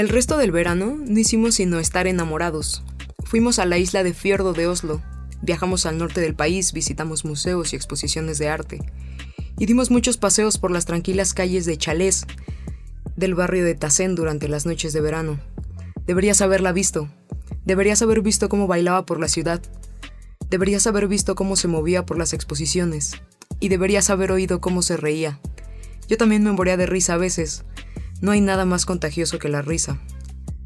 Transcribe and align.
El 0.00 0.08
resto 0.08 0.38
del 0.38 0.50
verano 0.50 0.96
no 0.98 1.18
hicimos 1.18 1.56
sino 1.56 1.78
estar 1.78 2.06
enamorados. 2.06 2.82
Fuimos 3.22 3.58
a 3.58 3.66
la 3.66 3.76
isla 3.76 4.02
de 4.02 4.14
Fierdo 4.14 4.54
de 4.54 4.66
Oslo, 4.66 5.02
viajamos 5.42 5.84
al 5.84 5.98
norte 5.98 6.22
del 6.22 6.34
país, 6.34 6.72
visitamos 6.72 7.26
museos 7.26 7.74
y 7.74 7.76
exposiciones 7.76 8.38
de 8.38 8.48
arte, 8.48 8.80
y 9.58 9.66
dimos 9.66 9.90
muchos 9.90 10.16
paseos 10.16 10.56
por 10.56 10.70
las 10.70 10.86
tranquilas 10.86 11.34
calles 11.34 11.66
de 11.66 11.76
Chalés, 11.76 12.24
del 13.14 13.34
barrio 13.34 13.62
de 13.62 13.74
Tassén 13.74 14.14
durante 14.14 14.48
las 14.48 14.64
noches 14.64 14.94
de 14.94 15.02
verano. 15.02 15.38
Deberías 16.06 16.40
haberla 16.40 16.72
visto. 16.72 17.10
Deberías 17.66 18.00
haber 18.00 18.22
visto 18.22 18.48
cómo 18.48 18.66
bailaba 18.66 19.04
por 19.04 19.20
la 19.20 19.28
ciudad. 19.28 19.60
Deberías 20.48 20.86
haber 20.86 21.08
visto 21.08 21.34
cómo 21.34 21.56
se 21.56 21.68
movía 21.68 22.06
por 22.06 22.16
las 22.16 22.32
exposiciones. 22.32 23.20
Y 23.60 23.68
deberías 23.68 24.08
haber 24.08 24.32
oído 24.32 24.62
cómo 24.62 24.80
se 24.80 24.96
reía. 24.96 25.40
Yo 26.08 26.16
también 26.16 26.42
me 26.42 26.52
moría 26.52 26.78
de 26.78 26.86
risa 26.86 27.12
a 27.12 27.18
veces. 27.18 27.66
No 28.20 28.32
hay 28.32 28.40
nada 28.40 28.64
más 28.64 28.86
contagioso 28.86 29.38
que 29.38 29.48
la 29.48 29.62
risa. 29.62 29.98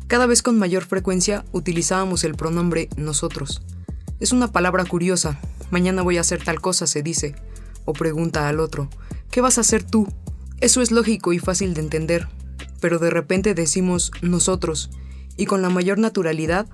Cada 0.06 0.26
vez 0.26 0.42
con 0.42 0.58
mayor 0.58 0.84
frecuencia 0.84 1.44
utilizábamos 1.52 2.24
el 2.24 2.34
pronombre 2.34 2.88
nosotros. 2.96 3.62
Es 4.20 4.32
una 4.32 4.52
palabra 4.52 4.84
curiosa. 4.84 5.38
Mañana 5.70 6.02
voy 6.02 6.18
a 6.18 6.22
hacer 6.22 6.42
tal 6.42 6.60
cosa, 6.60 6.86
se 6.86 7.02
dice. 7.02 7.34
O 7.84 7.92
pregunta 7.92 8.48
al 8.48 8.60
otro, 8.60 8.88
¿qué 9.30 9.40
vas 9.40 9.58
a 9.58 9.62
hacer 9.62 9.82
tú? 9.82 10.08
Eso 10.60 10.80
es 10.80 10.90
lógico 10.90 11.32
y 11.32 11.38
fácil 11.38 11.74
de 11.74 11.82
entender, 11.82 12.28
pero 12.80 12.98
de 12.98 13.10
repente 13.10 13.54
decimos 13.54 14.10
nosotros, 14.22 14.90
y 15.36 15.46
con 15.46 15.62
la 15.62 15.68
mayor 15.68 15.98
naturalidad, 15.98 16.66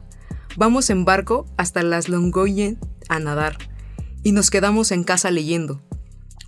vamos 0.57 0.91
en 0.91 1.05
barco 1.05 1.47
hasta 1.57 1.83
las 1.83 2.09
Longoyen 2.09 2.79
a 3.09 3.19
nadar, 3.19 3.59
y 4.23 4.33
nos 4.33 4.51
quedamos 4.51 4.93
en 4.93 5.02
casa 5.02 5.30
leyendo. 5.30 5.80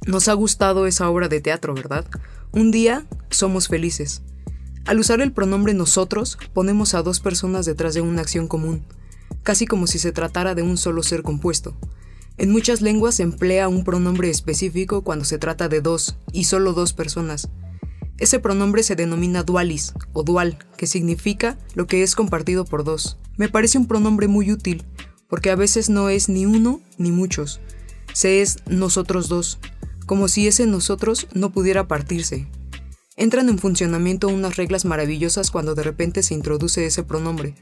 Nos 0.07 0.29
ha 0.29 0.35
gustado 0.35 0.87
esa 0.87 1.09
obra 1.09 1.29
de 1.29 1.41
teatro, 1.41 1.75
¿verdad? 1.75 2.07
Un 2.53 2.71
día 2.71 3.07
somos 3.31 3.69
felices. 3.69 4.23
Al 4.85 4.99
usar 4.99 5.21
el 5.21 5.33
pronombre 5.33 5.75
nosotros, 5.75 6.39
ponemos 6.53 6.95
a 6.95 7.03
dos 7.03 7.21
personas 7.21 7.67
detrás 7.67 7.95
de 7.95 8.01
una 8.01 8.23
acción 8.23 8.49
común, 8.49 8.85
casi 9.43 9.67
como 9.67 9.87
si 9.87 9.99
se 9.99 10.13
tratara 10.13 10.55
de 10.55 10.63
un 10.63 10.77
solo 10.77 11.03
ser 11.03 11.23
compuesto. 11.23 11.77
En 12.39 12.51
muchas 12.51 12.81
lenguas 12.81 13.17
se 13.17 13.23
emplea 13.23 13.69
un 13.69 13.85
pronombre 13.85 14.31
específico 14.31 15.03
cuando 15.03 15.25
se 15.25 15.39
trata 15.39 15.69
de 15.69 15.81
dos 15.81 16.17
y 16.33 16.45
solo 16.45 16.73
dos 16.73 16.93
personas, 16.93 17.49
ese 18.23 18.39
pronombre 18.39 18.85
se 18.85 18.95
denomina 18.95 19.43
dualis 19.43 19.95
o 20.13 20.23
dual, 20.23 20.57
que 20.77 20.87
significa 20.87 21.59
lo 21.75 21.89
que 21.89 22.05
es 22.05 22.15
compartido 22.15 22.65
por 22.65 22.85
dos. 22.85 23.19
Me 23.37 23.49
parece 23.49 23.79
un 23.79 23.89
pronombre 23.89 24.29
muy 24.29 24.53
útil, 24.53 24.85
porque 25.29 25.51
a 25.51 25.57
veces 25.57 25.91
no 25.91 26.09
es 26.09 26.29
ni 26.29 26.47
uno 26.47 26.81
ni 26.99 27.11
muchos, 27.11 27.61
se 28.13 28.41
es 28.41 28.59
nosotros 28.69 29.29
dos, 29.29 29.59
como 30.13 30.29
si 30.29 30.47
ese 30.47 30.67
nosotros 30.67 31.27
no 31.33 31.53
pudiera 31.53 31.89
partirse. 31.89 32.47
Entran 33.17 33.49
en 33.49 33.59
funcionamiento 33.59 34.29
unas 34.29 34.57
reglas 34.57 34.85
maravillosas 34.85 35.51
cuando 35.51 35.75
de 35.75 35.83
repente 35.83 36.23
se 36.23 36.35
introduce 36.35 36.85
ese 36.85 37.03
pronombre, 37.03 37.55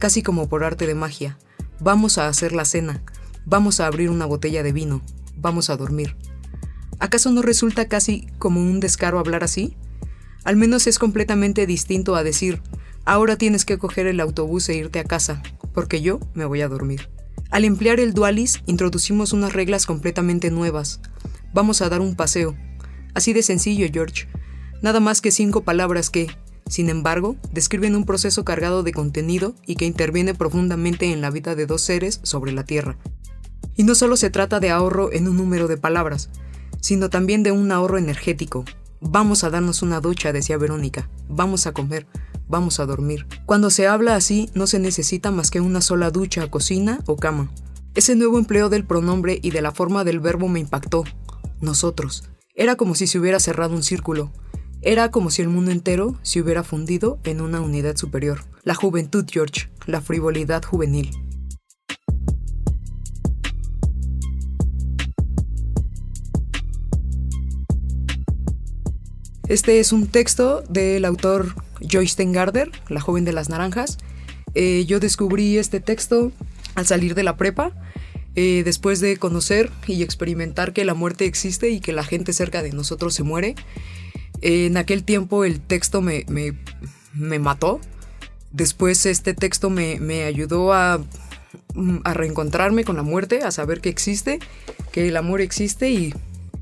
casi 0.00 0.20
como 0.20 0.48
por 0.48 0.64
arte 0.64 0.88
de 0.88 0.96
magia. 0.96 1.38
Vamos 1.78 2.18
a 2.18 2.26
hacer 2.26 2.54
la 2.54 2.64
cena, 2.64 3.04
vamos 3.46 3.78
a 3.78 3.86
abrir 3.86 4.10
una 4.10 4.26
botella 4.26 4.64
de 4.64 4.72
vino, 4.72 5.00
vamos 5.36 5.70
a 5.70 5.76
dormir. 5.76 6.16
¿Acaso 6.98 7.30
no 7.30 7.40
resulta 7.40 7.86
casi 7.86 8.26
como 8.40 8.60
un 8.60 8.80
descaro 8.80 9.20
hablar 9.20 9.44
así? 9.44 9.76
Al 10.42 10.56
menos 10.56 10.88
es 10.88 10.98
completamente 10.98 11.68
distinto 11.68 12.16
a 12.16 12.24
decir, 12.24 12.60
ahora 13.04 13.36
tienes 13.36 13.64
que 13.64 13.78
coger 13.78 14.08
el 14.08 14.18
autobús 14.18 14.68
e 14.70 14.74
irte 14.74 14.98
a 14.98 15.04
casa, 15.04 15.40
porque 15.72 16.02
yo 16.02 16.18
me 16.34 16.46
voy 16.46 16.62
a 16.62 16.68
dormir. 16.68 17.10
Al 17.52 17.64
emplear 17.64 18.00
el 18.00 18.12
dualis, 18.12 18.60
introducimos 18.66 19.32
unas 19.32 19.52
reglas 19.52 19.86
completamente 19.86 20.50
nuevas. 20.50 21.00
Vamos 21.52 21.82
a 21.82 21.88
dar 21.88 22.00
un 22.00 22.14
paseo. 22.14 22.56
Así 23.14 23.32
de 23.32 23.42
sencillo, 23.42 23.86
George. 23.92 24.28
Nada 24.80 25.00
más 25.00 25.20
que 25.20 25.30
cinco 25.30 25.62
palabras 25.62 26.10
que, 26.10 26.28
sin 26.66 26.88
embargo, 26.88 27.36
describen 27.52 27.94
un 27.94 28.04
proceso 28.04 28.44
cargado 28.44 28.82
de 28.82 28.92
contenido 28.92 29.54
y 29.66 29.76
que 29.76 29.86
interviene 29.86 30.34
profundamente 30.34 31.12
en 31.12 31.20
la 31.20 31.30
vida 31.30 31.54
de 31.54 31.66
dos 31.66 31.82
seres 31.82 32.20
sobre 32.22 32.52
la 32.52 32.64
Tierra. 32.64 32.96
Y 33.76 33.84
no 33.84 33.94
solo 33.94 34.16
se 34.16 34.30
trata 34.30 34.60
de 34.60 34.70
ahorro 34.70 35.12
en 35.12 35.28
un 35.28 35.36
número 35.36 35.68
de 35.68 35.76
palabras, 35.76 36.30
sino 36.80 37.10
también 37.10 37.42
de 37.42 37.52
un 37.52 37.70
ahorro 37.70 37.98
energético, 37.98 38.64
Vamos 39.04 39.42
a 39.42 39.50
darnos 39.50 39.82
una 39.82 40.00
ducha, 40.00 40.32
decía 40.32 40.56
Verónica. 40.58 41.08
Vamos 41.28 41.66
a 41.66 41.72
comer. 41.72 42.06
Vamos 42.48 42.78
a 42.78 42.86
dormir. 42.86 43.26
Cuando 43.46 43.68
se 43.68 43.88
habla 43.88 44.14
así, 44.14 44.48
no 44.54 44.68
se 44.68 44.78
necesita 44.78 45.32
más 45.32 45.50
que 45.50 45.60
una 45.60 45.80
sola 45.80 46.12
ducha, 46.12 46.48
cocina 46.48 47.00
o 47.06 47.16
cama. 47.16 47.50
Ese 47.96 48.14
nuevo 48.14 48.38
empleo 48.38 48.68
del 48.68 48.86
pronombre 48.86 49.40
y 49.42 49.50
de 49.50 49.60
la 49.60 49.72
forma 49.72 50.04
del 50.04 50.20
verbo 50.20 50.46
me 50.46 50.60
impactó. 50.60 51.02
Nosotros. 51.62 52.24
Era 52.56 52.74
como 52.74 52.96
si 52.96 53.06
se 53.06 53.20
hubiera 53.20 53.38
cerrado 53.38 53.74
un 53.74 53.84
círculo. 53.84 54.32
Era 54.82 55.12
como 55.12 55.30
si 55.30 55.42
el 55.42 55.48
mundo 55.48 55.70
entero 55.70 56.18
se 56.22 56.40
hubiera 56.40 56.64
fundido 56.64 57.20
en 57.22 57.40
una 57.40 57.60
unidad 57.60 57.96
superior. 57.96 58.44
La 58.64 58.74
juventud, 58.74 59.24
George. 59.30 59.70
La 59.86 60.00
frivolidad 60.00 60.64
juvenil. 60.64 61.10
Este 69.48 69.78
es 69.78 69.92
un 69.92 70.08
texto 70.08 70.62
del 70.68 71.04
autor 71.04 71.54
Joyce 71.80 72.16
Tengarder, 72.16 72.72
La 72.88 73.00
joven 73.00 73.24
de 73.24 73.32
las 73.32 73.48
naranjas. 73.48 73.98
Eh, 74.54 74.84
yo 74.86 74.98
descubrí 74.98 75.58
este 75.58 75.78
texto 75.78 76.32
al 76.74 76.86
salir 76.86 77.14
de 77.14 77.22
la 77.22 77.36
prepa, 77.36 77.72
eh, 78.34 78.62
después 78.64 79.00
de 79.00 79.16
conocer 79.16 79.70
y 79.86 80.02
experimentar 80.02 80.72
que 80.72 80.84
la 80.84 80.94
muerte 80.94 81.26
existe 81.26 81.70
y 81.70 81.80
que 81.80 81.92
la 81.92 82.04
gente 82.04 82.32
cerca 82.32 82.62
de 82.62 82.72
nosotros 82.72 83.14
se 83.14 83.22
muere. 83.22 83.54
en 84.40 84.76
aquel 84.76 85.04
tiempo 85.04 85.44
el 85.44 85.60
texto 85.60 86.02
me, 86.02 86.24
mató. 87.14 87.80
Después 88.50 89.06
este 89.06 89.34
texto 89.34 89.70
me, 89.70 89.98
me 90.00 90.24
ayudó 90.24 90.72
a, 90.72 91.00
a 92.04 92.14
reencontrarme 92.14 92.84
con 92.84 92.96
la 92.96 93.02
muerte, 93.02 93.42
a 93.42 93.50
saber 93.50 93.80
que 93.80 93.88
existe, 93.88 94.38
que 94.92 95.08
el 95.08 95.16
amor 95.16 95.40
existe 95.40 95.90
y 95.90 96.14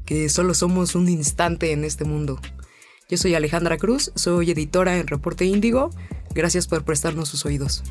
que 0.05 0.29
solo 0.29 0.55
somos 0.55 0.95
un 0.95 1.09
instante 1.09 1.73
en 1.73 1.85
este 1.85 2.05
mundo. 2.05 2.41
Yo 3.09 3.17
soy 3.17 3.35
Alejandra 3.35 3.77
Cruz, 3.77 4.13
soy 4.15 4.51
editora 4.51 4.99
en 4.99 5.07
Reporte 5.07 5.45
Índigo. 5.45 5.91
Gracias 6.33 6.69
por 6.69 6.85
prestarnos 6.85 7.29
sus 7.29 7.45
oídos. 7.45 7.83